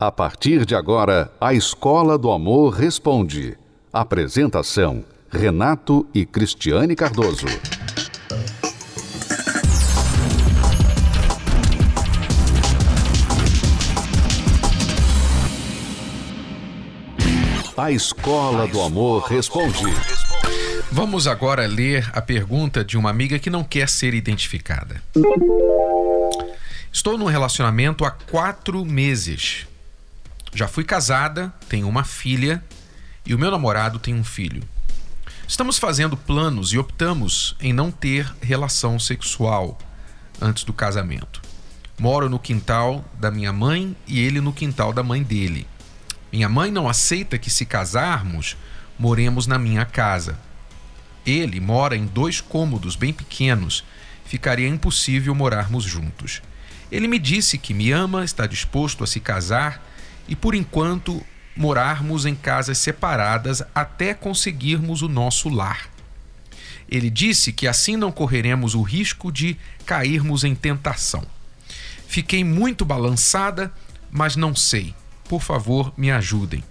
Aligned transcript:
A 0.00 0.12
partir 0.12 0.64
de 0.64 0.76
agora, 0.76 1.28
a 1.40 1.52
Escola 1.52 2.16
do 2.16 2.30
Amor 2.30 2.72
Responde. 2.72 3.58
Apresentação: 3.92 5.04
Renato 5.28 6.06
e 6.14 6.24
Cristiane 6.24 6.94
Cardoso. 6.94 7.46
A 17.76 17.90
Escola 17.90 18.68
do 18.68 18.80
Amor 18.80 19.24
Responde. 19.24 19.82
Vamos 20.92 21.26
agora 21.26 21.66
ler 21.66 22.08
a 22.12 22.22
pergunta 22.22 22.84
de 22.84 22.96
uma 22.96 23.10
amiga 23.10 23.36
que 23.40 23.50
não 23.50 23.64
quer 23.64 23.88
ser 23.88 24.14
identificada. 24.14 25.02
Estou 26.92 27.18
num 27.18 27.26
relacionamento 27.26 28.04
há 28.04 28.12
quatro 28.12 28.84
meses. 28.84 29.66
Já 30.54 30.66
fui 30.66 30.84
casada, 30.84 31.52
tenho 31.68 31.88
uma 31.88 32.04
filha 32.04 32.62
e 33.24 33.34
o 33.34 33.38
meu 33.38 33.50
namorado 33.50 33.98
tem 33.98 34.14
um 34.14 34.24
filho. 34.24 34.62
Estamos 35.46 35.78
fazendo 35.78 36.16
planos 36.16 36.72
e 36.72 36.78
optamos 36.78 37.56
em 37.60 37.72
não 37.72 37.90
ter 37.90 38.30
relação 38.40 38.98
sexual 38.98 39.78
antes 40.40 40.64
do 40.64 40.72
casamento. 40.72 41.40
Moro 41.98 42.28
no 42.28 42.38
quintal 42.38 43.04
da 43.18 43.30
minha 43.30 43.52
mãe 43.52 43.96
e 44.06 44.20
ele 44.20 44.40
no 44.40 44.52
quintal 44.52 44.92
da 44.92 45.02
mãe 45.02 45.22
dele. 45.22 45.66
Minha 46.32 46.48
mãe 46.48 46.70
não 46.70 46.88
aceita 46.88 47.38
que, 47.38 47.50
se 47.50 47.64
casarmos, 47.64 48.56
moremos 48.98 49.46
na 49.46 49.58
minha 49.58 49.84
casa. 49.84 50.38
Ele 51.24 51.60
mora 51.60 51.96
em 51.96 52.06
dois 52.06 52.40
cômodos 52.40 52.94
bem 52.94 53.12
pequenos. 53.12 53.84
Ficaria 54.24 54.68
impossível 54.68 55.34
morarmos 55.34 55.84
juntos. 55.84 56.42
Ele 56.92 57.08
me 57.08 57.18
disse 57.18 57.58
que 57.58 57.74
me 57.74 57.90
ama, 57.90 58.24
está 58.24 58.46
disposto 58.46 59.02
a 59.02 59.06
se 59.06 59.18
casar 59.20 59.82
e, 60.28 60.36
por 60.36 60.54
enquanto, 60.54 61.24
morarmos 61.56 62.24
em 62.24 62.34
casas 62.34 62.78
separadas 62.78 63.62
até 63.74 64.14
conseguirmos 64.14 65.02
o 65.02 65.08
nosso 65.08 65.48
lar. 65.48 65.88
Ele 66.88 67.10
disse 67.10 67.52
que 67.52 67.66
assim 67.66 67.96
não 67.96 68.12
correremos 68.12 68.74
o 68.74 68.82
risco 68.82 69.32
de 69.32 69.56
cairmos 69.84 70.44
em 70.44 70.54
tentação. 70.54 71.24
Fiquei 72.06 72.42
muito 72.44 72.84
balançada, 72.84 73.72
mas 74.10 74.36
não 74.36 74.54
sei. 74.54 74.94
Por 75.28 75.42
favor, 75.42 75.92
me 75.96 76.10
ajudem. 76.10 76.64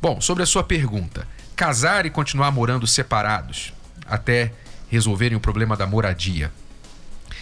Bom, 0.00 0.20
sobre 0.20 0.42
a 0.42 0.46
sua 0.46 0.62
pergunta, 0.62 1.26
casar 1.56 2.06
e 2.06 2.10
continuar 2.10 2.52
morando 2.52 2.86
separados 2.86 3.72
até 4.06 4.52
resolverem 4.90 5.36
o 5.36 5.40
problema 5.40 5.76
da 5.76 5.86
moradia. 5.86 6.52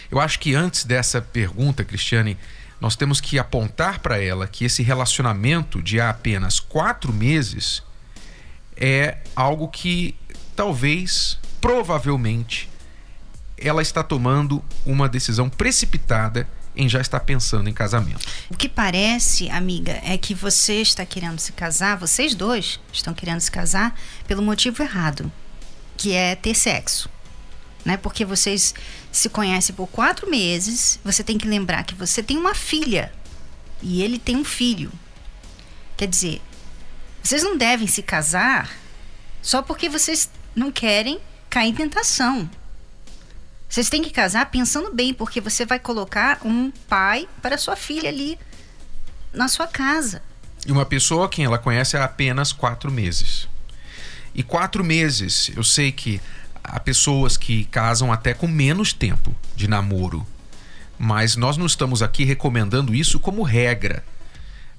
Eu 0.09 0.19
acho 0.19 0.39
que 0.39 0.55
antes 0.55 0.83
dessa 0.83 1.21
pergunta, 1.21 1.83
Cristiane, 1.83 2.37
nós 2.83 2.97
temos 2.97 3.21
que 3.21 3.39
apontar 3.39 3.99
para 3.99 4.21
ela 4.21 4.45
que 4.45 4.65
esse 4.65 4.83
relacionamento 4.83 5.81
de 5.81 6.01
há 6.01 6.09
apenas 6.09 6.59
quatro 6.59 7.13
meses 7.13 7.81
é 8.75 9.19
algo 9.33 9.69
que 9.69 10.17
talvez, 10.53 11.39
provavelmente, 11.61 12.69
ela 13.57 13.81
está 13.81 14.03
tomando 14.03 14.61
uma 14.85 15.07
decisão 15.07 15.49
precipitada 15.49 16.45
em 16.75 16.89
já 16.89 16.99
estar 16.99 17.21
pensando 17.21 17.69
em 17.69 17.73
casamento. 17.73 18.27
O 18.49 18.57
que 18.57 18.67
parece, 18.67 19.49
amiga, 19.49 20.01
é 20.03 20.17
que 20.17 20.33
você 20.33 20.81
está 20.81 21.05
querendo 21.05 21.39
se 21.39 21.53
casar, 21.53 21.97
vocês 21.97 22.35
dois 22.35 22.81
estão 22.91 23.13
querendo 23.13 23.39
se 23.39 23.49
casar 23.49 23.97
pelo 24.27 24.41
motivo 24.41 24.83
errado, 24.83 25.31
que 25.95 26.11
é 26.11 26.35
ter 26.35 26.53
sexo 26.53 27.09
né? 27.85 27.97
Porque 27.97 28.25
vocês 28.25 28.73
se 29.11 29.29
conhecem 29.29 29.75
por 29.75 29.87
quatro 29.87 30.29
meses. 30.29 30.99
Você 31.03 31.23
tem 31.23 31.37
que 31.37 31.47
lembrar 31.47 31.83
que 31.83 31.95
você 31.95 32.23
tem 32.23 32.37
uma 32.37 32.55
filha 32.55 33.13
e 33.81 34.01
ele 34.01 34.17
tem 34.17 34.35
um 34.35 34.45
filho. 34.45 34.91
Quer 35.97 36.07
dizer, 36.07 36.41
vocês 37.21 37.43
não 37.43 37.57
devem 37.57 37.87
se 37.87 38.01
casar 38.01 38.71
só 39.41 39.61
porque 39.61 39.89
vocês 39.89 40.29
não 40.55 40.71
querem 40.71 41.19
cair 41.49 41.69
em 41.69 41.73
tentação. 41.73 42.49
Vocês 43.69 43.89
têm 43.89 44.03
que 44.03 44.11
casar 44.11 44.51
pensando 44.51 44.93
bem, 44.93 45.13
porque 45.13 45.41
você 45.41 45.65
vai 45.65 45.79
colocar 45.79 46.39
um 46.45 46.71
pai 46.87 47.27
para 47.41 47.57
sua 47.57 47.75
filha 47.75 48.07
ali 48.07 48.37
na 49.33 49.47
sua 49.47 49.65
casa. 49.65 50.21
E 50.65 50.71
uma 50.71 50.85
pessoa 50.85 51.27
quem 51.27 51.45
ela 51.45 51.57
conhece 51.57 51.97
há 51.97 52.03
apenas 52.03 52.53
quatro 52.53 52.91
meses. 52.91 53.47
E 54.35 54.43
quatro 54.43 54.83
meses, 54.83 55.51
eu 55.55 55.63
sei 55.63 55.91
que 55.91 56.21
há 56.63 56.79
pessoas 56.79 57.35
que 57.35 57.65
casam 57.65 58.11
até 58.11 58.33
com 58.33 58.47
menos 58.47 58.93
tempo 58.93 59.35
de 59.55 59.67
namoro. 59.67 60.25
Mas 60.97 61.35
nós 61.35 61.57
não 61.57 61.65
estamos 61.65 62.01
aqui 62.01 62.23
recomendando 62.23 62.95
isso 62.95 63.19
como 63.19 63.43
regra. 63.43 64.03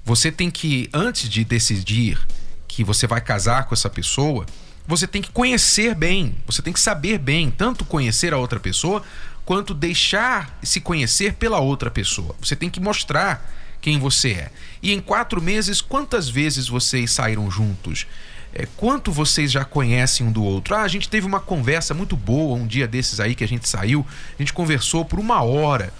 Você 0.03 0.31
tem 0.31 0.49
que, 0.49 0.89
antes 0.93 1.29
de 1.29 1.43
decidir 1.43 2.19
que 2.67 2.83
você 2.83 3.05
vai 3.05 3.21
casar 3.21 3.65
com 3.65 3.73
essa 3.73 3.89
pessoa, 3.89 4.45
você 4.87 5.07
tem 5.07 5.21
que 5.21 5.31
conhecer 5.31 5.95
bem, 5.95 6.35
você 6.45 6.61
tem 6.61 6.73
que 6.73 6.79
saber 6.79 7.17
bem, 7.17 7.49
tanto 7.49 7.85
conhecer 7.85 8.33
a 8.33 8.37
outra 8.37 8.59
pessoa, 8.59 9.03
quanto 9.43 9.73
deixar 9.73 10.57
se 10.63 10.79
conhecer 10.79 11.33
pela 11.33 11.59
outra 11.59 11.89
pessoa. 11.89 12.35
Você 12.41 12.55
tem 12.55 12.69
que 12.69 12.79
mostrar 12.79 13.51
quem 13.81 13.99
você 13.99 14.31
é. 14.31 14.51
E 14.81 14.91
em 14.91 14.99
quatro 14.99 15.41
meses, 15.41 15.81
quantas 15.81 16.27
vezes 16.27 16.67
vocês 16.67 17.11
saíram 17.11 17.49
juntos? 17.49 18.07
É, 18.55 18.65
quanto 18.77 19.11
vocês 19.11 19.51
já 19.51 19.65
conhecem 19.65 20.25
um 20.25 20.31
do 20.31 20.41
outro. 20.41 20.73
Ah, 20.73 20.83
a 20.83 20.87
gente 20.87 21.09
teve 21.09 21.27
uma 21.27 21.41
conversa 21.41 21.93
muito 21.93 22.15
boa 22.15 22.57
um 22.57 22.65
dia 22.65 22.87
desses 22.87 23.19
aí 23.19 23.35
que 23.35 23.43
a 23.43 23.47
gente 23.47 23.67
saiu, 23.67 24.05
a 24.39 24.41
gente 24.41 24.53
conversou 24.53 25.03
por 25.03 25.19
uma 25.19 25.41
hora. 25.43 25.93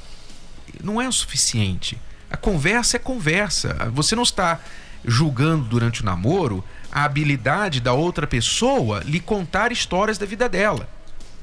Não 0.82 1.02
é 1.02 1.08
o 1.08 1.12
suficiente. 1.12 2.00
A 2.32 2.38
conversa 2.38 2.96
é 2.96 3.00
conversa. 3.00 3.92
Você 3.94 4.16
não 4.16 4.24
está 4.24 4.60
julgando 5.04 5.66
durante 5.66 6.02
o 6.02 6.06
namoro 6.06 6.64
a 6.92 7.04
habilidade 7.04 7.82
da 7.82 7.92
outra 7.92 8.26
pessoa 8.26 9.02
lhe 9.04 9.20
contar 9.20 9.72
histórias 9.74 10.18
da 10.18 10.26
vida 10.26 10.48
dela. 10.48 10.90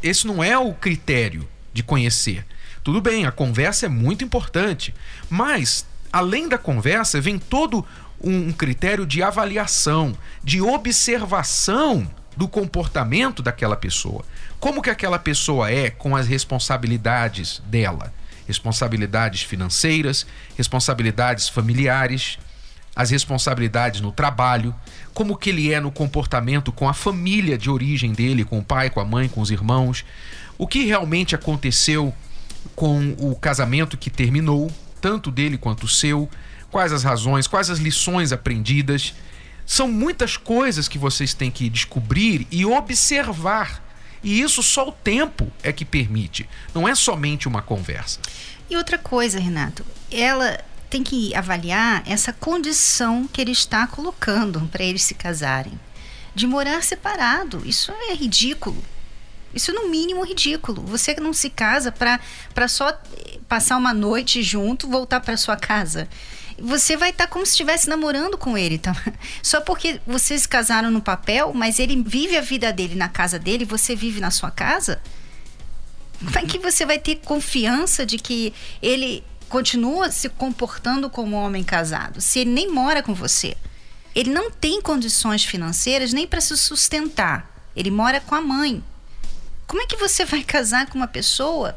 Esse 0.02 0.26
não 0.26 0.42
é 0.42 0.56
o 0.58 0.72
critério 0.72 1.46
de 1.74 1.82
conhecer. 1.82 2.44
Tudo 2.82 3.00
bem, 3.00 3.26
a 3.26 3.30
conversa 3.30 3.86
é 3.86 3.88
muito 3.88 4.24
importante, 4.24 4.94
mas 5.30 5.86
além 6.12 6.48
da 6.48 6.58
conversa 6.58 7.20
vem 7.20 7.38
todo 7.38 7.84
um 8.22 8.52
critério 8.52 9.04
de 9.04 9.22
avaliação, 9.22 10.16
de 10.44 10.60
observação 10.60 12.08
do 12.36 12.46
comportamento 12.46 13.42
daquela 13.42 13.76
pessoa. 13.76 14.24
Como 14.60 14.80
que 14.80 14.90
aquela 14.90 15.18
pessoa 15.18 15.70
é 15.70 15.90
com 15.90 16.14
as 16.14 16.26
responsabilidades 16.26 17.62
dela? 17.66 18.12
Responsabilidades 18.46 19.42
financeiras, 19.42 20.26
responsabilidades 20.56 21.48
familiares, 21.48 22.38
as 22.94 23.10
responsabilidades 23.10 24.00
no 24.00 24.12
trabalho, 24.12 24.74
como 25.14 25.36
que 25.36 25.50
ele 25.50 25.72
é 25.72 25.80
no 25.80 25.90
comportamento 25.90 26.70
com 26.70 26.88
a 26.88 26.94
família 26.94 27.56
de 27.56 27.70
origem 27.70 28.12
dele, 28.12 28.44
com 28.44 28.58
o 28.58 28.64
pai, 28.64 28.90
com 28.90 29.00
a 29.00 29.04
mãe, 29.04 29.28
com 29.28 29.40
os 29.40 29.50
irmãos, 29.50 30.04
o 30.58 30.66
que 30.66 30.84
realmente 30.84 31.34
aconteceu 31.34 32.14
com 32.76 33.14
o 33.18 33.34
casamento 33.34 33.96
que 33.96 34.10
terminou, 34.10 34.70
tanto 35.02 35.30
dele 35.30 35.58
quanto 35.58 35.82
o 35.84 35.88
seu, 35.88 36.30
quais 36.70 36.92
as 36.92 37.02
razões, 37.02 37.48
quais 37.48 37.68
as 37.68 37.78
lições 37.78 38.32
aprendidas. 38.32 39.14
São 39.66 39.88
muitas 39.88 40.36
coisas 40.36 40.88
que 40.88 40.96
vocês 40.96 41.34
têm 41.34 41.50
que 41.50 41.68
descobrir 41.68 42.46
e 42.50 42.64
observar. 42.64 43.82
E 44.22 44.40
isso 44.40 44.62
só 44.62 44.88
o 44.88 44.92
tempo 44.92 45.52
é 45.62 45.72
que 45.72 45.84
permite, 45.84 46.48
não 46.72 46.88
é 46.88 46.94
somente 46.94 47.48
uma 47.48 47.60
conversa. 47.60 48.20
E 48.70 48.76
outra 48.76 48.96
coisa, 48.96 49.40
Renato, 49.40 49.84
ela 50.10 50.58
tem 50.88 51.02
que 51.02 51.34
avaliar 51.34 52.02
essa 52.06 52.32
condição 52.32 53.26
que 53.26 53.40
ele 53.40 53.50
está 53.50 53.86
colocando 53.86 54.60
para 54.70 54.84
eles 54.84 55.02
se 55.02 55.14
casarem. 55.14 55.78
De 56.34 56.46
morar 56.46 56.82
separado. 56.82 57.62
Isso 57.66 57.92
é 58.08 58.14
ridículo. 58.14 58.82
Isso 59.54 59.70
é 59.70 59.74
no 59.74 59.88
mínimo 59.88 60.24
ridículo. 60.24 60.82
Você 60.82 61.14
não 61.14 61.32
se 61.32 61.50
casa 61.50 61.92
para 61.92 62.68
só 62.68 62.92
passar 63.48 63.76
uma 63.76 63.92
noite 63.92 64.42
junto, 64.42 64.88
voltar 64.88 65.20
para 65.20 65.36
sua 65.36 65.56
casa 65.56 66.08
você 66.58 66.96
vai 66.96 67.10
estar 67.10 67.26
tá 67.26 67.32
como 67.32 67.44
se 67.44 67.52
estivesse 67.52 67.88
namorando 67.88 68.38
com 68.38 68.56
ele. 68.56 68.78
Tá? 68.78 68.94
Só 69.42 69.60
porque 69.60 70.00
vocês 70.06 70.46
casaram 70.46 70.90
no 70.90 71.00
papel, 71.00 71.52
mas 71.52 71.78
ele 71.78 72.00
vive 72.02 72.36
a 72.36 72.40
vida 72.40 72.72
dele 72.72 72.94
na 72.94 73.08
casa 73.08 73.38
dele, 73.38 73.64
você 73.64 73.96
vive 73.96 74.20
na 74.20 74.30
sua 74.30 74.50
casa. 74.50 75.02
Como 76.18 76.38
é 76.38 76.42
que 76.42 76.58
você 76.58 76.86
vai 76.86 76.98
ter 76.98 77.16
confiança 77.16 78.06
de 78.06 78.16
que 78.16 78.54
ele 78.80 79.24
continua 79.48 80.10
se 80.10 80.28
comportando 80.28 81.10
como 81.10 81.36
um 81.36 81.40
homem 81.40 81.64
casado, 81.64 82.20
se 82.20 82.38
ele 82.38 82.50
nem 82.50 82.70
mora 82.70 83.02
com 83.02 83.12
você? 83.12 83.56
Ele 84.14 84.30
não 84.30 84.50
tem 84.50 84.80
condições 84.80 85.44
financeiras 85.44 86.12
nem 86.12 86.26
para 86.26 86.40
se 86.40 86.56
sustentar. 86.56 87.50
Ele 87.74 87.90
mora 87.90 88.20
com 88.20 88.34
a 88.34 88.40
mãe. 88.40 88.82
Como 89.66 89.82
é 89.82 89.86
que 89.86 89.96
você 89.96 90.24
vai 90.24 90.42
casar 90.42 90.86
com 90.86 90.98
uma 90.98 91.08
pessoa 91.08 91.76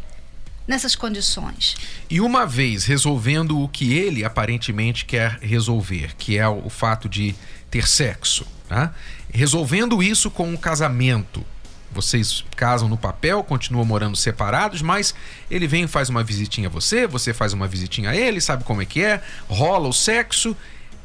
nessas 0.68 0.96
condições. 0.96 1.76
E 2.10 2.20
uma 2.20 2.46
vez 2.46 2.86
resolvendo 2.86 3.62
o 3.62 3.70
que 3.70 3.94
ele 3.94 4.24
aparentemente 4.24 5.06
quer 5.06 5.38
resolver, 5.42 6.16
que 6.18 6.38
é 6.38 6.48
o 6.48 6.70
fato 6.70 7.08
de 7.08 7.36
ter 7.70 7.88
sexo, 7.88 8.46
tá? 8.68 8.94
resolvendo 9.32 10.02
isso 10.02 10.32
com 10.32 10.50
um 10.50 10.58
casamento. 10.58 11.46
Vocês 11.92 12.44
casam 12.56 12.90
no 12.90 12.98
papel, 12.98 13.44
continuam 13.44 13.86
morando 13.86 14.18
separados, 14.18 14.82
mas 14.82 15.16
ele 15.50 15.68
vem 15.68 15.84
e 15.84 15.88
faz 15.88 16.10
uma 16.10 16.24
visitinha 16.24 16.68
a 16.68 16.72
você, 16.72 17.08
você 17.08 17.34
faz 17.34 17.54
uma 17.54 17.68
visitinha 17.68 18.10
a 18.10 18.16
ele, 18.16 18.42
sabe 18.42 18.64
como 18.64 18.82
é 18.82 18.86
que 18.86 19.02
é, 19.02 19.22
rola 19.48 19.88
o 19.88 19.94
sexo. 19.94 20.56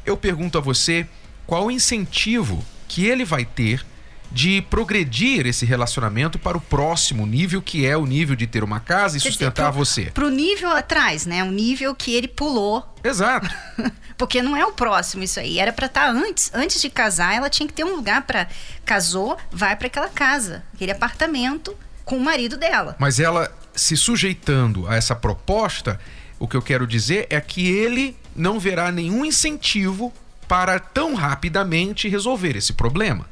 eu 0.05 0.17
pergunto 0.17 0.57
a 0.57 0.61
você 0.61 1.07
qual 1.45 1.67
o 1.67 1.71
incentivo 1.71 2.63
que 2.87 3.05
ele 3.05 3.23
vai 3.23 3.45
ter 3.45 3.85
de 4.31 4.61
progredir 4.61 5.45
esse 5.45 5.65
relacionamento 5.65 6.39
para 6.39 6.57
o 6.57 6.61
próximo 6.61 7.25
nível, 7.25 7.61
que 7.61 7.85
é 7.85 7.97
o 7.97 8.05
nível 8.05 8.35
de 8.35 8.47
ter 8.47 8.63
uma 8.63 8.79
casa 8.79 9.17
e 9.17 9.21
Quer 9.21 9.27
sustentar 9.29 9.71
dizer, 9.71 9.71
pro, 9.71 9.85
você. 9.85 10.03
Para 10.05 10.25
o 10.25 10.29
nível 10.29 10.69
atrás, 10.71 11.25
né? 11.25 11.43
Um 11.43 11.51
nível 11.51 11.93
que 11.93 12.13
ele 12.13 12.27
pulou. 12.27 12.95
Exato. 13.03 13.49
Porque 14.17 14.41
não 14.41 14.55
é 14.55 14.65
o 14.65 14.71
próximo 14.71 15.23
isso 15.23 15.39
aí. 15.39 15.59
Era 15.59 15.73
para 15.73 15.87
estar 15.87 16.05
tá 16.05 16.11
antes, 16.11 16.51
antes 16.53 16.81
de 16.81 16.89
casar, 16.89 17.35
ela 17.35 17.49
tinha 17.49 17.67
que 17.67 17.73
ter 17.73 17.83
um 17.83 17.95
lugar 17.95 18.21
para 18.21 18.47
casou, 18.85 19.37
vai 19.51 19.75
para 19.75 19.87
aquela 19.87 20.09
casa, 20.09 20.63
aquele 20.73 20.91
apartamento 20.91 21.75
com 22.05 22.17
o 22.17 22.23
marido 22.23 22.55
dela. 22.55 22.95
Mas 22.99 23.19
ela 23.19 23.51
se 23.75 23.97
sujeitando 23.97 24.87
a 24.87 24.95
essa 24.95 25.15
proposta, 25.15 25.99
o 26.39 26.47
que 26.47 26.55
eu 26.55 26.61
quero 26.61 26.87
dizer 26.87 27.27
é 27.29 27.39
que 27.41 27.69
ele 27.69 28.15
não 28.35 28.59
verá 28.59 28.91
nenhum 28.91 29.25
incentivo 29.25 30.13
para 30.47 30.79
tão 30.79 31.15
rapidamente 31.15 32.09
resolver 32.09 32.55
esse 32.55 32.73
problema. 32.73 33.29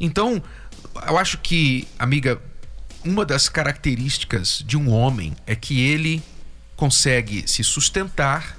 Então, 0.00 0.42
eu 1.06 1.18
acho 1.18 1.38
que, 1.38 1.86
amiga, 1.98 2.40
uma 3.04 3.24
das 3.24 3.48
características 3.48 4.64
de 4.66 4.76
um 4.76 4.90
homem 4.90 5.36
é 5.46 5.54
que 5.54 5.80
ele 5.80 6.22
consegue 6.74 7.44
se 7.46 7.62
sustentar 7.62 8.58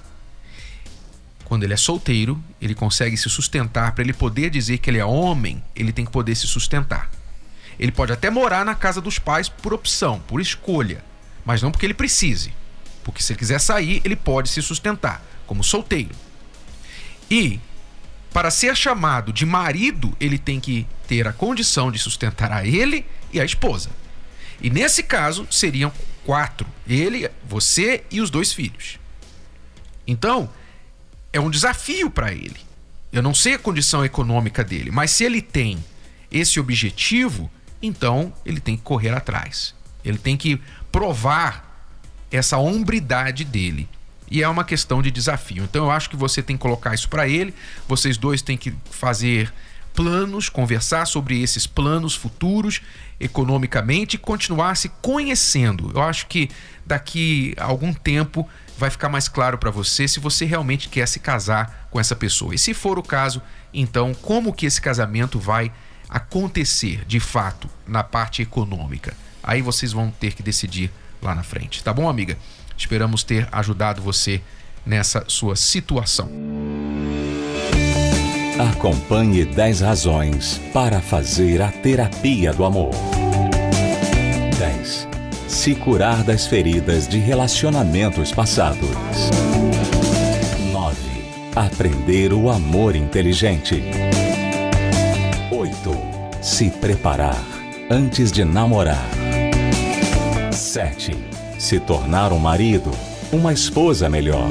quando 1.51 1.63
ele 1.63 1.73
é 1.73 1.77
solteiro, 1.77 2.41
ele 2.61 2.73
consegue 2.73 3.17
se 3.17 3.29
sustentar 3.29 3.91
para 3.91 4.05
ele 4.05 4.13
poder 4.13 4.49
dizer 4.49 4.77
que 4.77 4.89
ele 4.89 4.99
é 4.99 5.03
homem, 5.03 5.61
ele 5.75 5.91
tem 5.91 6.05
que 6.05 6.11
poder 6.11 6.33
se 6.33 6.47
sustentar. 6.47 7.11
Ele 7.77 7.91
pode 7.91 8.13
até 8.13 8.29
morar 8.29 8.63
na 8.63 8.73
casa 8.73 9.01
dos 9.01 9.19
pais 9.19 9.49
por 9.49 9.73
opção, 9.73 10.21
por 10.29 10.39
escolha, 10.39 11.03
mas 11.43 11.61
não 11.61 11.69
porque 11.69 11.85
ele 11.85 11.93
precise. 11.93 12.53
Porque 13.03 13.21
se 13.21 13.33
ele 13.33 13.39
quiser 13.39 13.59
sair, 13.59 14.01
ele 14.05 14.15
pode 14.15 14.47
se 14.47 14.61
sustentar 14.61 15.21
como 15.45 15.61
solteiro. 15.61 16.15
E 17.29 17.59
para 18.33 18.49
ser 18.49 18.75
chamado 18.75 19.33
de 19.33 19.45
marido, 19.45 20.15
ele 20.19 20.37
tem 20.37 20.59
que 20.59 20.87
ter 21.07 21.27
a 21.27 21.33
condição 21.33 21.91
de 21.91 21.99
sustentar 21.99 22.51
a 22.51 22.65
ele 22.65 23.05
e 23.31 23.39
a 23.39 23.45
esposa. 23.45 23.89
E 24.61 24.69
nesse 24.69 25.03
caso, 25.03 25.47
seriam 25.51 25.91
quatro: 26.25 26.67
ele, 26.87 27.29
você 27.47 28.03
e 28.09 28.21
os 28.21 28.29
dois 28.29 28.53
filhos. 28.53 28.99
Então, 30.07 30.49
é 31.33 31.39
um 31.39 31.49
desafio 31.49 32.09
para 32.09 32.31
ele. 32.31 32.59
Eu 33.11 33.21
não 33.21 33.33
sei 33.33 33.55
a 33.55 33.59
condição 33.59 34.05
econômica 34.05 34.63
dele, 34.63 34.91
mas 34.91 35.11
se 35.11 35.23
ele 35.23 35.41
tem 35.41 35.83
esse 36.31 36.59
objetivo, 36.59 37.51
então 37.81 38.33
ele 38.45 38.61
tem 38.61 38.77
que 38.77 38.83
correr 38.83 39.09
atrás. 39.09 39.75
Ele 40.03 40.17
tem 40.17 40.37
que 40.37 40.59
provar 40.91 41.85
essa 42.31 42.57
hombridade 42.57 43.43
dele 43.43 43.89
e 44.31 44.41
é 44.41 44.47
uma 44.47 44.63
questão 44.63 45.01
de 45.01 45.11
desafio. 45.11 45.65
Então 45.65 45.85
eu 45.85 45.91
acho 45.91 46.09
que 46.09 46.15
você 46.15 46.41
tem 46.41 46.55
que 46.55 46.61
colocar 46.61 46.95
isso 46.95 47.09
para 47.09 47.27
ele, 47.27 47.53
vocês 47.87 48.17
dois 48.17 48.41
têm 48.41 48.57
que 48.57 48.73
fazer 48.89 49.53
planos, 49.93 50.47
conversar 50.47 51.05
sobre 51.05 51.41
esses 51.43 51.67
planos 51.67 52.15
futuros 52.15 52.81
economicamente 53.19 54.15
e 54.15 54.17
continuar 54.17 54.77
se 54.77 54.87
conhecendo. 55.01 55.91
Eu 55.93 56.01
acho 56.01 56.27
que 56.27 56.49
daqui 56.85 57.53
a 57.57 57.65
algum 57.65 57.93
tempo 57.93 58.47
vai 58.77 58.89
ficar 58.89 59.09
mais 59.09 59.27
claro 59.27 59.57
para 59.57 59.69
você 59.69 60.07
se 60.07 60.19
você 60.19 60.45
realmente 60.45 60.87
quer 60.87 61.07
se 61.09 61.19
casar 61.19 61.89
com 61.91 61.99
essa 61.99 62.15
pessoa. 62.15 62.55
E 62.55 62.57
se 62.57 62.73
for 62.73 62.97
o 62.97 63.03
caso, 63.03 63.41
então 63.73 64.13
como 64.13 64.53
que 64.53 64.65
esse 64.65 64.81
casamento 64.81 65.37
vai 65.37 65.73
acontecer 66.09 67.03
de 67.05 67.19
fato 67.19 67.69
na 67.85 68.01
parte 68.01 68.41
econômica? 68.41 69.13
Aí 69.43 69.61
vocês 69.61 69.91
vão 69.91 70.09
ter 70.09 70.33
que 70.33 70.41
decidir 70.41 70.89
lá 71.21 71.35
na 71.35 71.43
frente, 71.43 71.83
tá 71.83 71.93
bom, 71.93 72.07
amiga? 72.07 72.37
Esperamos 72.81 73.23
ter 73.23 73.47
ajudado 73.51 74.01
você 74.01 74.41
nessa 74.83 75.23
sua 75.27 75.55
situação. 75.55 76.27
Acompanhe 78.71 79.45
10 79.45 79.81
razões 79.81 80.59
para 80.73 80.99
fazer 80.99 81.61
a 81.61 81.71
terapia 81.71 82.51
do 82.51 82.65
amor. 82.65 82.89
10. 84.57 85.07
Se 85.47 85.75
curar 85.75 86.23
das 86.23 86.47
feridas 86.47 87.07
de 87.07 87.19
relacionamentos 87.19 88.31
passados. 88.31 88.89
9. 90.71 90.97
Aprender 91.55 92.33
o 92.33 92.49
amor 92.49 92.95
inteligente. 92.95 93.83
8. 95.51 95.71
Se 96.41 96.71
preparar 96.71 97.45
antes 97.91 98.31
de 98.31 98.43
namorar. 98.43 99.07
7 100.51 101.30
se 101.61 101.79
tornar 101.79 102.33
um 102.33 102.39
marido, 102.39 102.89
uma 103.31 103.53
esposa 103.53 104.09
melhor. 104.09 104.49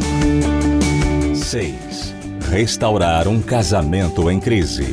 6. 1.34 2.14
Restaurar 2.48 3.26
um 3.26 3.42
casamento 3.42 4.30
em 4.30 4.38
crise. 4.38 4.86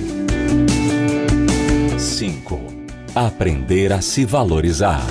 5. 1.95 2.59
Aprender 3.13 3.93
a 3.93 4.01
se 4.01 4.25
valorizar. 4.25 5.05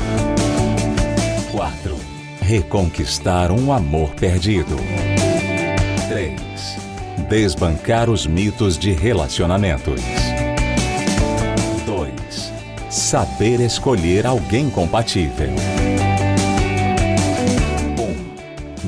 4. 1.53 1.97
Reconquistar 2.41 3.53
um 3.53 3.73
amor 3.73 4.11
perdido. 4.17 4.77
3. 6.09 6.41
Desbancar 7.29 8.11
os 8.11 8.27
mitos 8.27 8.77
de 8.77 8.91
relacionamentos. 8.91 10.01
2. 11.87 12.53
Saber 12.91 13.61
escolher 13.61 14.27
alguém 14.27 14.69
compatível. 14.69 15.55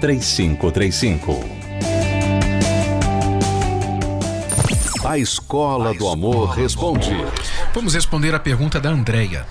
3535. 0.00 1.44
A 5.04 5.18
Escola 5.18 5.92
do 5.92 6.08
Amor 6.08 6.50
responde. 6.50 7.10
Vamos 7.74 7.92
responder 7.92 8.34
a 8.34 8.40
pergunta 8.40 8.80
da 8.80 8.88
Andréia. 8.88 9.46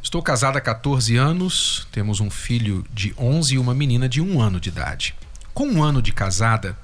Estou 0.00 0.22
casada 0.22 0.58
há 0.58 0.60
14 0.60 1.16
anos, 1.16 1.88
temos 1.90 2.20
um 2.20 2.30
filho 2.30 2.86
de 2.92 3.12
11 3.18 3.56
e 3.56 3.58
uma 3.58 3.74
menina 3.74 4.08
de 4.08 4.20
um 4.20 4.40
ano 4.40 4.60
de 4.60 4.68
idade. 4.68 5.16
Com 5.52 5.66
um 5.66 5.82
ano 5.82 6.00
de 6.00 6.12
casada, 6.12 6.78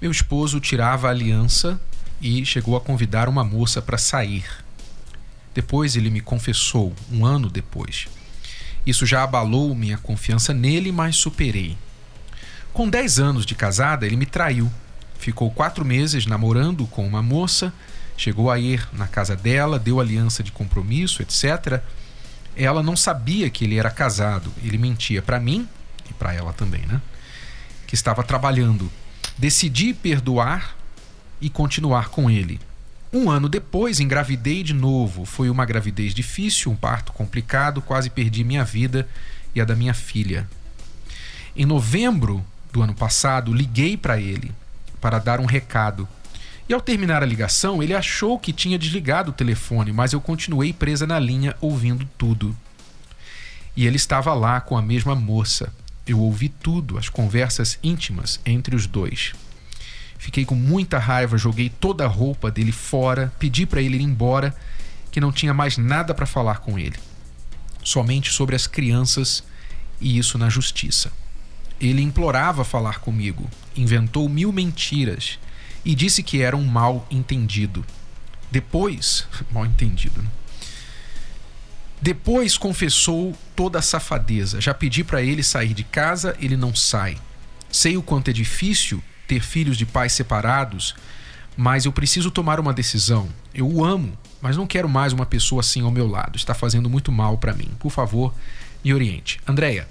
meu 0.00 0.12
esposo 0.12 0.60
tirava 0.60 1.08
a 1.08 1.10
aliança 1.10 1.80
e 2.22 2.46
chegou 2.46 2.76
a 2.76 2.80
convidar 2.80 3.28
uma 3.28 3.42
moça 3.42 3.82
para 3.82 3.98
sair. 3.98 4.44
Depois 5.52 5.96
ele 5.96 6.10
me 6.10 6.20
confessou, 6.20 6.92
um 7.10 7.26
ano 7.26 7.50
depois, 7.50 8.06
isso 8.86 9.06
já 9.06 9.22
abalou 9.22 9.74
minha 9.74 9.98
confiança 9.98 10.52
nele, 10.52 10.92
mas 10.92 11.16
superei. 11.16 11.76
Com 12.72 12.88
10 12.88 13.18
anos 13.18 13.46
de 13.46 13.54
casada, 13.54 14.04
ele 14.04 14.16
me 14.16 14.26
traiu. 14.26 14.70
Ficou 15.18 15.50
quatro 15.50 15.84
meses 15.84 16.26
namorando 16.26 16.86
com 16.86 17.06
uma 17.06 17.22
moça, 17.22 17.72
chegou 18.16 18.50
a 18.50 18.58
ir 18.58 18.86
na 18.92 19.06
casa 19.06 19.34
dela, 19.34 19.78
deu 19.78 20.00
aliança 20.00 20.42
de 20.42 20.52
compromisso, 20.52 21.22
etc. 21.22 21.80
Ela 22.56 22.82
não 22.82 22.96
sabia 22.96 23.48
que 23.48 23.64
ele 23.64 23.78
era 23.78 23.90
casado. 23.90 24.52
Ele 24.62 24.76
mentia 24.76 25.22
para 25.22 25.40
mim 25.40 25.68
e 26.10 26.12
para 26.12 26.34
ela 26.34 26.52
também, 26.52 26.82
né? 26.86 27.00
Que 27.86 27.94
estava 27.94 28.22
trabalhando. 28.22 28.90
Decidi 29.38 29.94
perdoar 29.94 30.76
e 31.40 31.48
continuar 31.48 32.08
com 32.08 32.30
ele. 32.30 32.60
Um 33.14 33.30
ano 33.30 33.48
depois, 33.48 34.00
engravidei 34.00 34.64
de 34.64 34.74
novo. 34.74 35.24
Foi 35.24 35.48
uma 35.48 35.64
gravidez 35.64 36.12
difícil, 36.12 36.72
um 36.72 36.74
parto 36.74 37.12
complicado, 37.12 37.80
quase 37.80 38.10
perdi 38.10 38.42
minha 38.42 38.64
vida 38.64 39.08
e 39.54 39.60
a 39.60 39.64
da 39.64 39.76
minha 39.76 39.94
filha. 39.94 40.48
Em 41.54 41.64
novembro 41.64 42.44
do 42.72 42.82
ano 42.82 42.92
passado, 42.92 43.54
liguei 43.54 43.96
para 43.96 44.20
ele 44.20 44.50
para 45.00 45.20
dar 45.20 45.38
um 45.38 45.44
recado. 45.44 46.08
E 46.68 46.74
ao 46.74 46.80
terminar 46.80 47.22
a 47.22 47.26
ligação, 47.26 47.80
ele 47.80 47.94
achou 47.94 48.36
que 48.36 48.52
tinha 48.52 48.76
desligado 48.76 49.30
o 49.30 49.34
telefone, 49.34 49.92
mas 49.92 50.12
eu 50.12 50.20
continuei 50.20 50.72
presa 50.72 51.06
na 51.06 51.20
linha 51.20 51.54
ouvindo 51.60 52.08
tudo. 52.18 52.56
E 53.76 53.86
ele 53.86 53.94
estava 53.94 54.34
lá 54.34 54.60
com 54.60 54.76
a 54.76 54.82
mesma 54.82 55.14
moça. 55.14 55.72
Eu 56.04 56.18
ouvi 56.18 56.48
tudo, 56.48 56.98
as 56.98 57.08
conversas 57.08 57.78
íntimas 57.80 58.40
entre 58.44 58.74
os 58.74 58.88
dois. 58.88 59.34
Fiquei 60.18 60.44
com 60.44 60.54
muita 60.54 60.98
raiva, 60.98 61.36
joguei 61.36 61.68
toda 61.68 62.04
a 62.04 62.08
roupa 62.08 62.50
dele 62.50 62.72
fora, 62.72 63.32
pedi 63.38 63.66
para 63.66 63.82
ele 63.82 63.96
ir 63.96 64.02
embora, 64.02 64.54
que 65.10 65.20
não 65.20 65.30
tinha 65.30 65.54
mais 65.54 65.76
nada 65.76 66.14
para 66.14 66.26
falar 66.26 66.58
com 66.58 66.78
ele. 66.78 66.96
Somente 67.82 68.32
sobre 68.32 68.56
as 68.56 68.66
crianças 68.66 69.44
e 70.00 70.18
isso 70.18 70.38
na 70.38 70.48
justiça. 70.48 71.12
Ele 71.80 72.02
implorava 72.02 72.64
falar 72.64 73.00
comigo, 73.00 73.48
inventou 73.76 74.28
mil 74.28 74.52
mentiras 74.52 75.38
e 75.84 75.94
disse 75.94 76.22
que 76.22 76.40
era 76.40 76.56
um 76.56 76.64
mal 76.64 77.06
entendido. 77.10 77.84
Depois, 78.50 79.26
mal 79.52 79.66
entendido, 79.66 80.22
né? 80.22 80.30
Depois 82.00 82.58
confessou 82.58 83.34
toda 83.56 83.78
a 83.78 83.82
safadeza. 83.82 84.60
Já 84.60 84.74
pedi 84.74 85.02
para 85.02 85.22
ele 85.22 85.42
sair 85.42 85.72
de 85.72 85.84
casa, 85.84 86.36
ele 86.38 86.56
não 86.56 86.74
sai. 86.74 87.16
Sei 87.70 87.96
o 87.96 88.02
quanto 88.02 88.28
é 88.28 88.32
difícil 88.32 89.02
ter 89.26 89.40
filhos 89.40 89.76
de 89.76 89.86
pais 89.86 90.12
separados, 90.12 90.94
mas 91.56 91.84
eu 91.84 91.92
preciso 91.92 92.30
tomar 92.30 92.58
uma 92.58 92.72
decisão. 92.72 93.28
Eu 93.54 93.68
o 93.68 93.84
amo, 93.84 94.16
mas 94.40 94.56
não 94.56 94.66
quero 94.66 94.88
mais 94.88 95.12
uma 95.12 95.24
pessoa 95.24 95.60
assim 95.60 95.82
ao 95.82 95.90
meu 95.90 96.06
lado. 96.06 96.36
Está 96.36 96.54
fazendo 96.54 96.90
muito 96.90 97.12
mal 97.12 97.38
para 97.38 97.54
mim. 97.54 97.70
Por 97.78 97.90
favor, 97.90 98.34
me 98.84 98.92
oriente. 98.92 99.40
Andréia, 99.46 99.88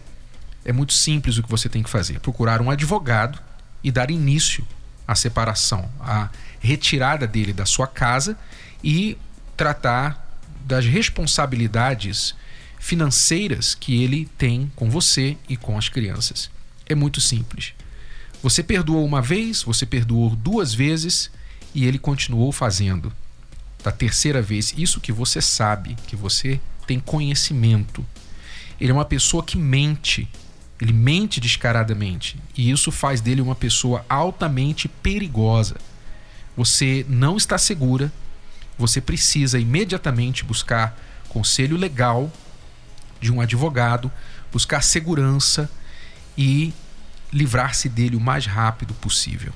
é 0.65 0.71
muito 0.71 0.93
simples 0.93 1.37
o 1.37 1.43
que 1.43 1.49
você 1.49 1.67
tem 1.67 1.83
que 1.83 1.89
fazer: 1.89 2.19
procurar 2.19 2.61
um 2.61 2.69
advogado 2.69 3.39
e 3.83 3.91
dar 3.91 4.11
início 4.11 4.65
à 5.07 5.15
separação, 5.15 5.89
à 5.99 6.29
retirada 6.59 7.27
dele 7.27 7.51
da 7.51 7.65
sua 7.65 7.87
casa 7.87 8.37
e 8.83 9.17
tratar 9.57 10.37
das 10.65 10.85
responsabilidades 10.85 12.35
financeiras 12.79 13.73
que 13.75 14.03
ele 14.03 14.29
tem 14.37 14.71
com 14.75 14.89
você 14.89 15.37
e 15.47 15.57
com 15.57 15.77
as 15.77 15.89
crianças. 15.89 16.49
É 16.85 16.95
muito 16.95 17.19
simples. 17.21 17.73
Você 18.43 18.61
perdoou 18.61 19.05
uma 19.05 19.21
vez, 19.21 19.63
você 19.63 19.85
perdoou 19.85 20.35
duas 20.35 20.73
vezes 20.73 21.31
e 21.73 21.85
ele 21.85 21.97
continuou 21.97 22.51
fazendo. 22.51 23.11
Da 23.81 23.89
terceira 23.89 24.41
vez, 24.41 24.73
isso 24.77 24.99
que 24.99 25.13
você 25.13 25.41
sabe, 25.41 25.95
que 26.07 26.15
você 26.17 26.59
tem 26.85 26.99
conhecimento. 26.99 28.05
Ele 28.81 28.91
é 28.91 28.93
uma 28.93 29.05
pessoa 29.05 29.45
que 29.45 29.57
mente. 29.57 30.27
Ele 30.81 30.91
mente 30.91 31.39
descaradamente. 31.39 32.37
E 32.57 32.69
isso 32.69 32.91
faz 32.91 33.21
dele 33.21 33.39
uma 33.39 33.55
pessoa 33.55 34.05
altamente 34.09 34.89
perigosa. 34.89 35.77
Você 36.57 37.05
não 37.07 37.37
está 37.37 37.57
segura, 37.57 38.11
você 38.77 38.99
precisa 38.99 39.57
imediatamente 39.57 40.43
buscar 40.43 40.99
conselho 41.29 41.77
legal 41.77 42.29
de 43.21 43.31
um 43.31 43.39
advogado, 43.39 44.11
buscar 44.51 44.83
segurança 44.83 45.69
e 46.37 46.73
livrar-se 47.33 47.89
dele 47.89 48.15
o 48.15 48.21
mais 48.21 48.45
rápido 48.45 48.93
possível. 48.93 49.51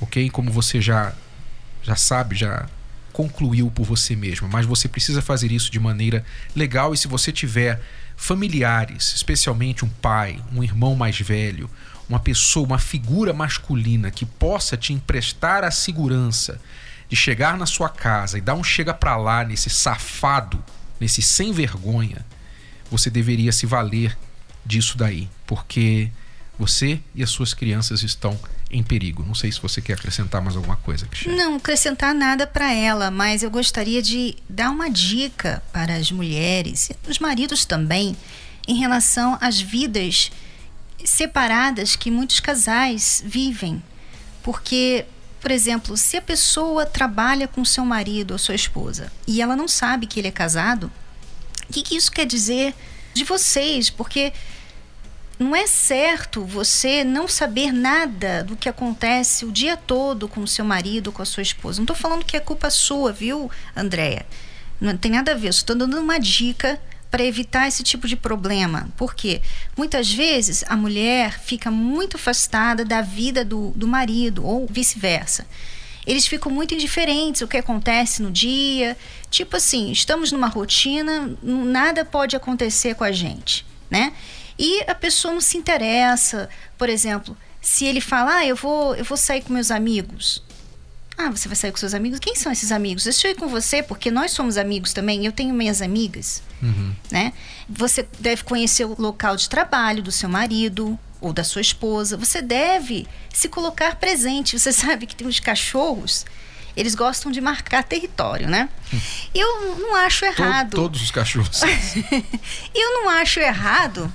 OK? 0.00 0.28
Como 0.30 0.50
você 0.50 0.80
já 0.80 1.14
já 1.82 1.96
sabe, 1.96 2.36
já 2.36 2.66
concluiu 3.12 3.70
por 3.70 3.84
você 3.84 4.14
mesmo, 4.14 4.48
mas 4.48 4.66
você 4.66 4.86
precisa 4.86 5.22
fazer 5.22 5.50
isso 5.50 5.70
de 5.70 5.80
maneira 5.80 6.24
legal 6.54 6.92
e 6.92 6.96
se 6.96 7.08
você 7.08 7.32
tiver 7.32 7.80
familiares, 8.16 9.14
especialmente 9.14 9.84
um 9.84 9.88
pai, 9.88 10.38
um 10.52 10.62
irmão 10.62 10.94
mais 10.94 11.18
velho, 11.18 11.70
uma 12.08 12.20
pessoa, 12.20 12.66
uma 12.66 12.78
figura 12.78 13.32
masculina 13.32 14.10
que 14.10 14.26
possa 14.26 14.76
te 14.76 14.92
emprestar 14.92 15.64
a 15.64 15.70
segurança 15.70 16.60
de 17.08 17.16
chegar 17.16 17.56
na 17.56 17.66
sua 17.66 17.88
casa 17.88 18.38
e 18.38 18.40
dar 18.40 18.54
um 18.54 18.62
chega 18.62 18.92
para 18.92 19.16
lá 19.16 19.42
nesse 19.44 19.70
safado, 19.70 20.62
nesse 21.00 21.22
sem 21.22 21.52
vergonha, 21.52 22.24
você 22.90 23.10
deveria 23.10 23.52
se 23.52 23.66
valer 23.66 24.16
disso 24.64 24.98
daí, 24.98 25.28
porque 25.46 26.10
você 26.60 27.00
e 27.14 27.22
as 27.22 27.30
suas 27.30 27.54
crianças 27.54 28.02
estão 28.02 28.38
em 28.70 28.82
perigo. 28.82 29.24
Não 29.26 29.34
sei 29.34 29.50
se 29.50 29.60
você 29.60 29.80
quer 29.80 29.94
acrescentar 29.94 30.42
mais 30.42 30.54
alguma 30.54 30.76
coisa, 30.76 31.06
Cristiane. 31.06 31.36
Não, 31.36 31.56
acrescentar 31.56 32.14
nada 32.14 32.46
para 32.46 32.70
ela, 32.70 33.10
mas 33.10 33.42
eu 33.42 33.50
gostaria 33.50 34.02
de 34.02 34.36
dar 34.48 34.70
uma 34.70 34.90
dica 34.90 35.62
para 35.72 35.96
as 35.96 36.12
mulheres, 36.12 36.90
os 37.08 37.18
maridos 37.18 37.64
também, 37.64 38.14
em 38.68 38.76
relação 38.76 39.38
às 39.40 39.58
vidas 39.58 40.30
separadas 41.02 41.96
que 41.96 42.10
muitos 42.10 42.40
casais 42.40 43.22
vivem. 43.24 43.82
Porque 44.42 45.06
por 45.40 45.50
exemplo, 45.50 45.96
se 45.96 46.18
a 46.18 46.22
pessoa 46.22 46.84
trabalha 46.84 47.48
com 47.48 47.64
seu 47.64 47.82
marido 47.82 48.32
ou 48.32 48.38
sua 48.38 48.54
esposa 48.54 49.10
e 49.26 49.40
ela 49.40 49.56
não 49.56 49.66
sabe 49.66 50.06
que 50.06 50.20
ele 50.20 50.28
é 50.28 50.30
casado, 50.30 50.92
o 51.66 51.72
que, 51.72 51.80
que 51.82 51.96
isso 51.96 52.12
quer 52.12 52.26
dizer 52.26 52.74
de 53.14 53.24
vocês? 53.24 53.88
Porque 53.88 54.34
não 55.40 55.56
é 55.56 55.66
certo 55.66 56.44
você 56.44 57.02
não 57.02 57.26
saber 57.26 57.72
nada 57.72 58.44
do 58.44 58.54
que 58.54 58.68
acontece 58.68 59.46
o 59.46 59.50
dia 59.50 59.74
todo 59.74 60.28
com 60.28 60.42
o 60.42 60.46
seu 60.46 60.66
marido, 60.66 61.10
com 61.10 61.22
a 61.22 61.24
sua 61.24 61.42
esposa. 61.42 61.78
Não 61.78 61.84
estou 61.84 61.96
falando 61.96 62.26
que 62.26 62.36
é 62.36 62.40
culpa 62.40 62.68
sua, 62.68 63.10
viu, 63.10 63.50
Andréia? 63.74 64.26
Não 64.78 64.94
tem 64.98 65.12
nada 65.12 65.32
a 65.32 65.34
ver. 65.34 65.48
Estou 65.48 65.74
dando 65.74 65.98
uma 65.98 66.20
dica 66.20 66.78
para 67.10 67.24
evitar 67.24 67.66
esse 67.66 67.82
tipo 67.82 68.06
de 68.06 68.16
problema. 68.16 68.90
Porque 68.98 69.40
muitas 69.74 70.12
vezes 70.12 70.62
a 70.68 70.76
mulher 70.76 71.40
fica 71.40 71.70
muito 71.70 72.18
afastada 72.18 72.84
da 72.84 73.00
vida 73.00 73.42
do, 73.42 73.70
do 73.70 73.88
marido 73.88 74.44
ou 74.44 74.66
vice-versa. 74.66 75.46
Eles 76.06 76.26
ficam 76.26 76.52
muito 76.52 76.74
indiferentes 76.74 77.40
o 77.40 77.48
que 77.48 77.56
acontece 77.56 78.22
no 78.22 78.30
dia. 78.30 78.94
Tipo 79.30 79.56
assim, 79.56 79.90
estamos 79.90 80.32
numa 80.32 80.48
rotina, 80.48 81.34
nada 81.42 82.04
pode 82.04 82.36
acontecer 82.36 82.94
com 82.94 83.04
a 83.04 83.12
gente, 83.12 83.64
né? 83.90 84.12
E 84.60 84.84
a 84.86 84.94
pessoa 84.94 85.32
não 85.32 85.40
se 85.40 85.56
interessa, 85.56 86.46
por 86.76 86.90
exemplo, 86.90 87.34
se 87.62 87.86
ele 87.86 87.98
fala, 87.98 88.36
ah, 88.36 88.46
eu 88.46 88.54
vou, 88.54 88.94
eu 88.94 89.02
vou 89.06 89.16
sair 89.16 89.40
com 89.40 89.54
meus 89.54 89.70
amigos. 89.70 90.42
Ah, 91.16 91.30
você 91.30 91.48
vai 91.48 91.56
sair 91.56 91.70
com 91.70 91.78
seus 91.78 91.94
amigos? 91.94 92.18
Quem 92.18 92.36
são 92.36 92.52
esses 92.52 92.70
amigos? 92.70 93.06
Eu 93.06 93.30
ir 93.30 93.36
com 93.36 93.48
você, 93.48 93.82
porque 93.82 94.10
nós 94.10 94.32
somos 94.32 94.58
amigos 94.58 94.92
também. 94.92 95.24
Eu 95.24 95.32
tenho 95.32 95.54
minhas 95.54 95.80
amigas, 95.80 96.42
uhum. 96.62 96.94
né? 97.10 97.32
Você 97.70 98.06
deve 98.18 98.44
conhecer 98.44 98.84
o 98.84 98.94
local 99.00 99.34
de 99.34 99.48
trabalho 99.48 100.02
do 100.02 100.12
seu 100.12 100.28
marido 100.28 100.98
ou 101.22 101.32
da 101.32 101.42
sua 101.42 101.62
esposa. 101.62 102.18
Você 102.18 102.42
deve 102.42 103.06
se 103.32 103.48
colocar 103.48 103.96
presente. 103.96 104.58
Você 104.58 104.72
sabe 104.74 105.06
que 105.06 105.16
tem 105.16 105.26
os 105.26 105.40
cachorros 105.40 106.26
eles 106.76 106.94
gostam 106.94 107.32
de 107.32 107.40
marcar 107.40 107.82
território, 107.82 108.48
né? 108.48 108.68
Hum. 108.94 109.00
Eu 109.34 109.76
não 109.76 109.96
acho 109.96 110.24
errado. 110.24 110.76
todos 110.76 111.02
os 111.02 111.10
cachorros. 111.10 111.62
eu 112.72 112.94
não 112.94 113.08
acho 113.08 113.40
errado 113.40 114.10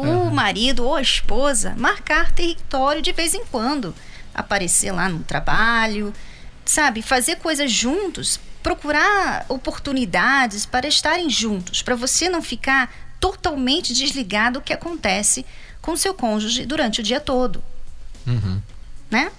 o 0.00 0.24
uhum. 0.24 0.30
marido 0.30 0.84
ou 0.84 0.96
a 0.96 1.02
esposa 1.02 1.74
marcar 1.76 2.32
território 2.32 3.02
de 3.02 3.12
vez 3.12 3.34
em 3.34 3.44
quando 3.44 3.94
aparecer 4.34 4.92
lá 4.92 5.08
no 5.08 5.20
trabalho, 5.20 6.12
sabe? 6.64 7.02
Fazer 7.02 7.36
coisas 7.36 7.70
juntos, 7.70 8.40
procurar 8.62 9.44
oportunidades 9.48 10.66
para 10.66 10.86
estarem 10.86 11.28
juntos, 11.28 11.82
para 11.82 11.94
você 11.94 12.28
não 12.28 12.42
ficar 12.42 12.92
totalmente 13.18 13.92
desligado 13.92 14.58
do 14.58 14.64
que 14.64 14.72
acontece 14.72 15.44
com 15.82 15.96
seu 15.96 16.14
cônjuge 16.14 16.64
durante 16.64 17.00
o 17.00 17.02
dia 17.02 17.20
todo. 17.20 17.62
Uhum. 18.26 18.60
Né? 19.10 19.30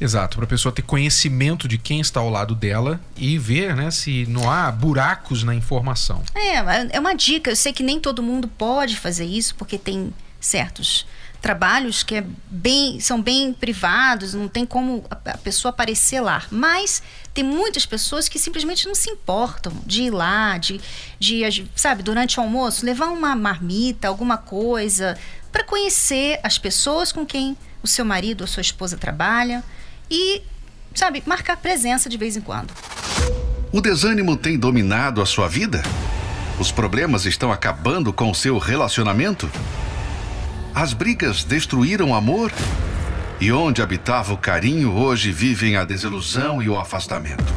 Exato, 0.00 0.36
para 0.36 0.44
a 0.44 0.48
pessoa 0.48 0.72
ter 0.72 0.82
conhecimento 0.82 1.66
de 1.66 1.78
quem 1.78 2.00
está 2.00 2.20
ao 2.20 2.28
lado 2.28 2.54
dela 2.54 3.00
e 3.16 3.38
ver 3.38 3.74
né, 3.74 3.90
se 3.90 4.26
não 4.26 4.50
há 4.50 4.70
buracos 4.70 5.42
na 5.42 5.54
informação. 5.54 6.22
É, 6.34 6.96
é 6.96 7.00
uma 7.00 7.14
dica. 7.14 7.50
Eu 7.50 7.56
sei 7.56 7.72
que 7.72 7.82
nem 7.82 7.98
todo 7.98 8.22
mundo 8.22 8.46
pode 8.46 8.96
fazer 8.96 9.24
isso, 9.24 9.54
porque 9.54 9.78
tem 9.78 10.12
certos 10.38 11.06
trabalhos 11.40 12.02
que 12.02 12.16
é 12.16 12.24
bem, 12.50 12.98
são 13.00 13.22
bem 13.22 13.52
privados, 13.52 14.34
não 14.34 14.48
tem 14.48 14.66
como 14.66 15.04
a 15.10 15.38
pessoa 15.38 15.70
aparecer 15.70 16.20
lá. 16.20 16.44
Mas 16.50 17.02
tem 17.32 17.44
muitas 17.44 17.86
pessoas 17.86 18.28
que 18.28 18.38
simplesmente 18.38 18.86
não 18.86 18.94
se 18.94 19.10
importam 19.10 19.72
de 19.86 20.04
ir 20.04 20.10
lá, 20.10 20.58
de, 20.58 20.80
de 21.18 21.66
sabe, 21.74 22.02
durante 22.02 22.38
o 22.38 22.42
almoço, 22.42 22.84
levar 22.84 23.08
uma 23.08 23.34
marmita, 23.34 24.08
alguma 24.08 24.36
coisa, 24.36 25.16
para 25.50 25.64
conhecer 25.64 26.38
as 26.42 26.58
pessoas 26.58 27.12
com 27.12 27.24
quem 27.24 27.56
o 27.82 27.86
seu 27.86 28.04
marido 28.04 28.42
ou 28.42 28.46
sua 28.46 28.60
esposa 28.60 28.98
trabalha 28.98 29.64
e, 30.10 30.42
sabe, 30.94 31.22
marcar 31.26 31.56
presença 31.56 32.08
de 32.08 32.16
vez 32.16 32.36
em 32.36 32.40
quando. 32.40 32.72
O 33.72 33.80
desânimo 33.80 34.36
tem 34.36 34.58
dominado 34.58 35.20
a 35.20 35.26
sua 35.26 35.48
vida? 35.48 35.82
Os 36.58 36.72
problemas 36.72 37.26
estão 37.26 37.52
acabando 37.52 38.12
com 38.12 38.30
o 38.30 38.34
seu 38.34 38.56
relacionamento? 38.58 39.50
As 40.74 40.92
brigas 40.92 41.44
destruíram 41.44 42.10
o 42.10 42.14
amor? 42.14 42.52
E 43.40 43.52
onde 43.52 43.82
habitava 43.82 44.32
o 44.32 44.38
carinho, 44.38 44.94
hoje 44.94 45.30
vivem 45.30 45.76
a 45.76 45.84
desilusão 45.84 46.62
e 46.62 46.68
o 46.68 46.78
afastamento. 46.78 47.52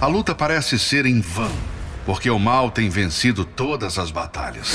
A 0.00 0.06
luta 0.06 0.34
parece 0.34 0.78
ser 0.78 1.06
em 1.06 1.20
vão, 1.20 1.50
porque 2.06 2.30
o 2.30 2.38
mal 2.38 2.70
tem 2.70 2.88
vencido 2.88 3.44
todas 3.44 3.98
as 3.98 4.10
batalhas. 4.10 4.72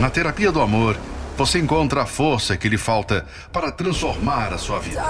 Na 0.00 0.08
terapia 0.08 0.50
do 0.50 0.60
amor, 0.60 0.98
você 1.36 1.58
encontra 1.58 2.02
a 2.02 2.06
força 2.06 2.56
que 2.56 2.68
lhe 2.68 2.78
falta 2.78 3.26
para 3.52 3.70
transformar 3.70 4.52
a 4.52 4.58
sua 4.58 4.78
vida. 4.78 5.02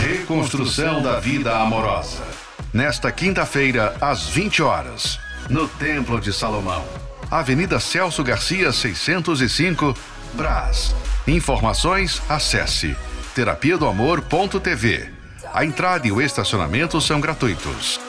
Reconstrução 0.00 1.02
da 1.02 1.18
vida 1.20 1.56
amorosa. 1.56 2.22
Nesta 2.72 3.10
quinta-feira, 3.12 3.96
às 4.00 4.28
20 4.28 4.62
horas, 4.62 5.18
no 5.48 5.68
Templo 5.68 6.20
de 6.20 6.32
Salomão. 6.32 6.84
Avenida 7.30 7.80
Celso 7.80 8.22
Garcia, 8.22 8.72
605, 8.72 9.94
Brás. 10.34 10.94
Informações, 11.26 12.20
acesse 12.28 12.96
terapia 13.34 13.76
do 13.76 13.86
amor.tv. 13.86 15.12
A 15.52 15.64
entrada 15.64 16.06
e 16.06 16.12
o 16.12 16.20
estacionamento 16.20 17.00
são 17.00 17.20
gratuitos. 17.20 18.00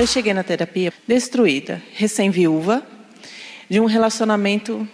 Eu 0.00 0.06
cheguei 0.06 0.32
na 0.32 0.42
terapia 0.42 0.90
destruída, 1.06 1.82
recém-viúva, 1.92 2.82
de 3.68 3.78
um 3.80 3.84
relacionamento 3.84 4.88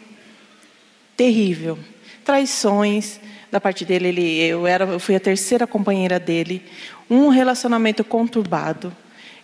terrível. 1.16 1.78
traições 2.24 3.20
da 3.48 3.60
parte 3.60 3.84
dele. 3.84 4.08
Ele, 4.08 4.40
eu 4.40 4.66
era, 4.66 4.84
eu 4.84 4.98
fui 4.98 5.14
a 5.14 5.20
terceira 5.20 5.64
companheira 5.64 6.18
dele. 6.18 6.60
Um 7.08 7.28
relacionamento 7.28 8.02
conturbado. 8.02 8.92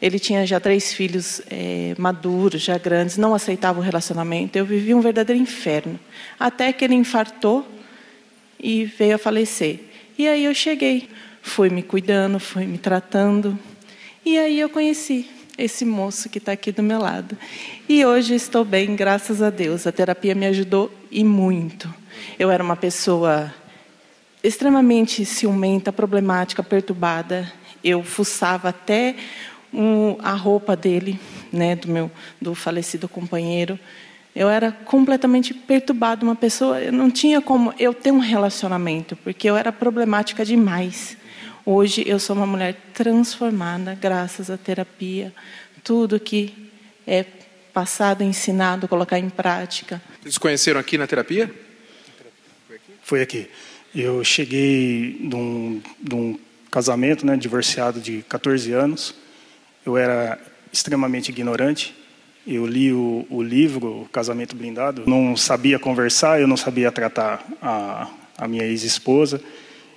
Ele 0.01 0.19
tinha 0.19 0.45
já 0.45 0.59
três 0.59 0.93
filhos 0.93 1.41
é, 1.49 1.95
maduros, 1.97 2.61
já 2.61 2.77
grandes, 2.77 3.17
não 3.17 3.33
aceitava 3.33 3.79
o 3.79 3.83
relacionamento. 3.85 4.59
Eu 4.59 4.67
vivi 4.67 4.93
um 4.93 5.01
verdadeiro 5.01 5.41
inferno. 5.41 5.97
Até 6.41 6.73
que 6.73 6.85
ele 6.85 6.95
infartou 6.95 7.65
e 8.59 8.85
veio 8.85 9.15
a 9.15 9.19
falecer. 9.19 9.79
E 10.19 10.27
aí 10.27 10.45
eu 10.45 10.55
cheguei, 10.55 11.09
fui 11.41 11.71
me 11.71 11.85
cuidando, 11.85 12.41
fui 12.41 12.67
me 12.67 12.79
tratando. 12.79 13.57
E 14.27 14.37
aí 14.37 14.59
eu 14.59 14.69
conheci 14.69 15.31
esse 15.57 15.85
moço 15.85 16.29
que 16.29 16.39
está 16.39 16.53
aqui 16.53 16.73
do 16.73 16.83
meu 16.83 16.99
lado. 16.99 17.37
E 17.89 18.05
hoje 18.05 18.35
estou 18.35 18.65
bem, 18.65 18.97
graças 18.97 19.43
a 19.43 19.51
Deus. 19.51 19.87
A 19.87 19.93
terapia 19.93 20.35
me 20.35 20.47
ajudou 20.47 20.93
e 21.11 21.23
muito. 21.23 21.93
Eu 22.39 22.51
era 22.51 22.63
uma 22.63 22.77
pessoa 22.77 23.53
extremamente 24.43 25.25
ciumenta, 25.25 25.93
problemática, 25.93 26.63
perturbada. 26.63 27.51
Eu 27.85 28.03
fuçava 28.03 28.71
até 28.71 29.15
um, 29.73 30.17
a 30.21 30.33
roupa 30.33 30.77
dele, 30.77 31.19
né, 31.53 31.77
do 31.77 31.89
meu 31.89 32.11
do 32.41 32.55
falecido 32.55 33.09
companheiro. 33.09 33.79
Eu 34.35 34.49
era 34.49 34.73
completamente 34.73 35.53
perturbada, 35.53 36.25
uma 36.25 36.35
pessoa, 36.35 36.81
eu 36.81 36.93
não 36.93 37.11
tinha 37.11 37.41
como 37.43 37.75
eu 37.79 37.93
ter 37.93 38.11
um 38.11 38.19
relacionamento, 38.19 39.15
porque 39.17 39.49
eu 39.49 39.57
era 39.57 39.71
problemática 39.71 40.45
demais. 40.45 41.19
Hoje 41.65 42.05
eu 42.07 42.19
sou 42.19 42.37
uma 42.37 42.47
mulher 42.47 42.77
transformada 42.93 43.97
graças 44.01 44.51
à 44.51 44.57
terapia, 44.57 45.33
tudo 45.83 46.19
que 46.19 46.71
é 47.07 47.25
passado, 47.73 48.23
ensinado, 48.23 48.89
colocar 48.89 49.19
em 49.19 49.31
prática. 49.31 50.03
Eles 50.23 50.39
conheceram 50.39 50.81
aqui 50.81 50.99
na 50.99 51.07
terapia? 51.07 51.53
Foi 53.03 53.23
aqui. 53.23 53.49
Eu 53.95 54.25
cheguei 54.25 55.19
de 55.21 55.35
um, 55.35 55.83
de 56.01 56.15
um 56.15 56.39
casamento, 56.71 57.27
né, 57.27 57.37
divorciado 57.37 58.01
de 58.01 58.23
14 58.29 58.73
anos 58.73 59.15
eu 59.85 59.97
era 59.97 60.39
extremamente 60.73 61.31
ignorante. 61.31 61.95
Eu 62.47 62.67
li 62.67 62.93
o, 62.93 63.27
o 63.31 63.43
livro, 63.43 64.03
o 64.03 64.09
Casamento 64.09 64.57
Blindado, 64.57 65.05
não 65.07 65.37
sabia 65.37 65.79
conversar, 65.79 66.41
eu 66.41 66.49
não 66.49 66.57
sabia 66.57 66.91
tratar 66.91 67.45
a, 67.61 68.11
a 68.37 68.49
minha 68.49 68.65
ex-esposa, 68.65 69.41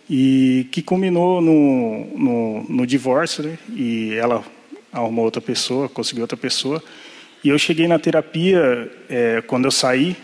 e 0.10 0.68
que 0.72 0.82
culminou 0.82 1.42
no, 1.42 2.06
no, 2.18 2.64
no 2.70 2.88
divórcio, 2.88 3.44
né? 3.44 3.58
e 3.74 4.14
ela 4.14 4.44
arrumou 4.92 5.26
outra 5.26 5.42
pessoa, 5.42 5.90
conseguiu 5.90 6.24
outra 6.24 6.38
pessoa. 6.38 6.82
E 7.44 7.50
eu 7.50 7.58
cheguei 7.60 7.88
na 7.88 8.00
terapia, 8.00 8.92
é, 9.10 9.42
quando 9.42 9.66
eu 9.66 9.72
saí, 9.72 10.16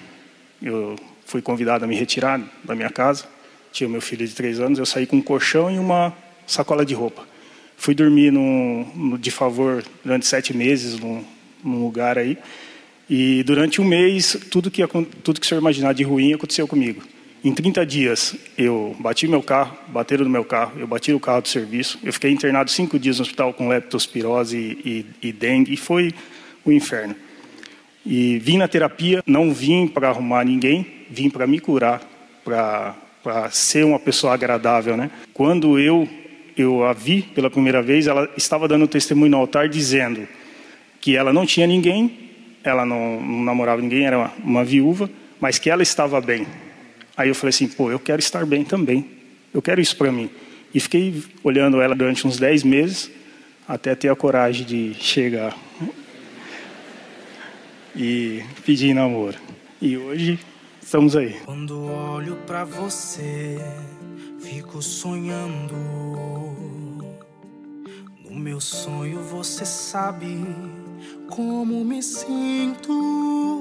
eu 0.62 0.96
fui 1.26 1.42
convidado 1.42 1.86
a 1.86 1.88
me 1.88 1.96
retirar 1.96 2.42
da 2.64 2.76
minha 2.76 2.90
casa, 2.90 3.26
tinha 3.72 3.90
meu 3.90 4.02
filho 4.02 4.28
de 4.28 4.34
três 4.34 4.60
anos, 4.60 4.80
eu 4.80 4.86
saí 4.86 5.06
com 5.06 5.18
um 5.18 5.22
colchão 5.22 5.72
e 5.72 5.80
uma 5.80 6.14
sacola 6.46 6.86
de 6.86 6.94
roupa. 6.94 7.26
Fui 7.78 7.96
dormir 7.96 8.32
no, 8.32 9.18
de 9.18 9.32
favor 9.32 9.84
durante 10.04 10.28
sete 10.28 10.56
meses 10.56 11.00
num, 11.00 11.24
num, 11.64 11.84
lugar 11.84 12.18
aí. 12.18 12.38
E 13.10 13.44
durante 13.44 13.82
um 13.82 13.86
mês, 13.86 14.38
tudo 14.52 14.70
que, 14.70 14.86
tudo 15.24 15.40
que 15.40 15.46
o 15.46 15.50
senhor 15.50 15.62
imaginar 15.62 15.94
de 15.94 16.04
ruim 16.04 16.34
aconteceu 16.34 16.68
comigo. 16.68 17.02
Em 17.44 17.54
30 17.54 17.86
dias, 17.86 18.36
eu 18.56 18.96
bati 19.00 19.28
meu 19.28 19.42
carro, 19.42 19.76
bateram 19.88 20.24
no 20.26 20.30
meu 20.30 20.46
carro, 20.46 20.74
eu 20.80 20.86
bati 20.86 21.12
o 21.12 21.20
carro 21.20 21.42
do 21.42 21.48
serviço. 21.48 21.98
Eu 22.04 22.14
fiquei 22.14 22.32
internado 22.32 22.70
cinco 22.70 23.00
dias 23.00 23.18
no 23.18 23.24
hospital 23.24 23.52
com 23.54 23.68
leptospirose 23.68 24.58
e, 24.58 25.06
e, 25.24 25.30
e 25.30 25.32
dengue. 25.32 25.74
E 25.74 25.78
foi 25.78 26.14
o 26.64 26.72
inferno. 26.72 27.16
E 28.06 28.38
vim 28.40 28.58
na 28.58 28.68
terapia, 28.68 29.24
não 29.26 29.52
vim 29.54 29.88
para 29.88 30.10
arrumar 30.10 30.44
ninguém, 30.44 30.86
vim 31.10 31.30
para 31.30 31.48
me 31.48 31.60
curar, 31.60 32.02
para 32.44 33.50
ser 33.52 33.86
uma 33.86 34.00
pessoa 34.00 34.34
agradável, 34.34 34.96
né? 34.96 35.10
Quando 35.34 35.80
eu 35.80 36.08
eu 36.58 36.84
a 36.84 36.94
vi 36.94 37.22
pela 37.22 37.50
primeira 37.50 37.82
vez, 37.82 38.08
ela 38.08 38.30
estava 38.38 38.68
dando 38.68 38.88
testemunho 38.88 39.32
no 39.32 39.38
altar 39.38 39.70
dizendo 39.70 40.28
que 41.00 41.16
ela 41.16 41.34
não 41.34 41.46
tinha 41.46 41.66
ninguém, 41.66 42.30
ela 42.64 42.86
não, 42.86 43.20
não 43.22 43.44
namorava 43.44 43.82
ninguém, 43.82 44.06
era 44.06 44.18
uma, 44.18 44.34
uma, 44.44 44.64
viúva, 44.64 45.10
mas 45.40 45.58
que 45.58 45.70
ela 45.70 45.82
estava 45.82 46.22
bem. 46.22 46.46
Aí 47.16 47.30
eu 47.30 47.36
falei 47.36 47.50
assim, 47.50 47.68
pô, 47.68 47.92
eu 47.92 48.00
quero 48.00 48.20
estar 48.20 48.46
bem 48.46 48.64
também. 48.64 49.10
Eu 49.54 49.62
quero 49.62 49.82
isso 49.82 49.96
para 49.96 50.12
mim. 50.12 50.30
E 50.74 50.80
fiquei 50.80 51.24
olhando 51.44 51.82
ela 51.82 51.96
durante 51.96 52.26
uns 52.26 52.38
10 52.38 52.64
meses, 52.64 53.12
até 53.68 53.94
ter 53.96 54.10
a 54.10 54.16
coragem 54.16 54.66
de 54.66 54.94
chegar 54.96 55.58
e 57.96 58.42
pedir 58.66 58.94
namoro. 58.94 59.38
E 59.82 59.98
hoje 59.98 60.40
estamos 60.82 61.16
aí. 61.16 61.36
Quando 61.46 61.84
olho 61.84 62.38
para 62.48 62.64
você 62.64 63.58
Fico 64.42 64.82
sonhando. 64.82 65.76
No 68.26 68.36
meu 68.36 68.60
sonho 68.60 69.22
você 69.22 69.64
sabe 69.66 70.28
como 71.30 71.86
me 71.86 72.02
sinto. 72.02 73.61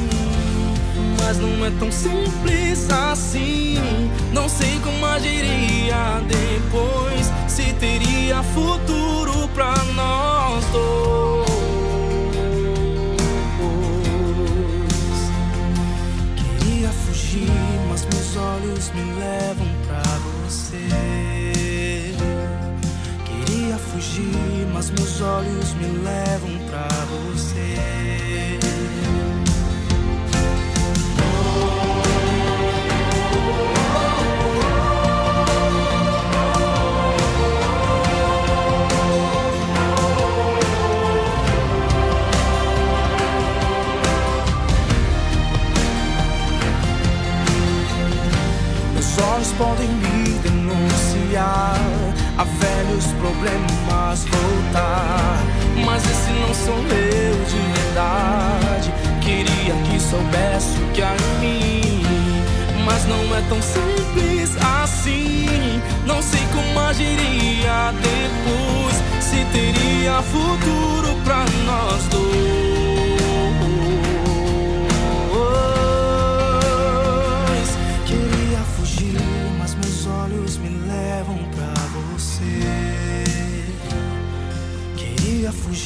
Mas 1.23 1.37
não 1.37 1.65
é 1.65 1.71
tão 1.79 1.91
simples 1.91 2.89
assim. 2.89 3.77
Não 4.33 4.49
sei 4.49 4.79
como 4.83 5.05
agiria 5.05 6.21
depois. 6.27 7.31
Se 7.47 7.73
teria 7.73 8.43
futuro 8.43 9.47
pra 9.53 9.73
nós 9.93 10.65
dois. 10.65 11.51
Queria 16.35 16.89
fugir, 16.89 17.49
mas 17.89 18.05
meus 18.05 18.35
olhos 18.37 18.91
me 18.93 19.19
levam 19.19 19.67
pra 19.87 20.01
você 20.43 21.31
fugir, 24.01 24.67
mas 24.73 24.89
meus 24.89 25.21
olhos 25.21 25.73
me 25.75 25.87
levam 26.03 26.57
pra 26.69 26.87
você. 27.05 27.50
Futuro 70.23 71.15
pra 71.23 71.45
nós 71.65 72.07
dois. 72.07 72.61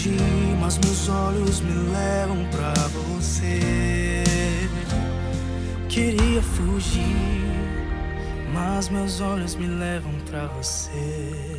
fugir, 0.05 0.55
mas 0.59 0.77
meus 0.77 1.09
olhos 1.09 1.61
me 1.61 1.73
levam 1.91 2.45
pra 2.51 2.73
você. 2.89 4.23
Queria 5.89 6.41
fugir, 6.41 7.01
mas 8.53 8.89
meus 8.89 9.21
olhos 9.21 9.55
me 9.55 9.67
levam 9.67 10.13
pra 10.29 10.47
você. 10.47 11.54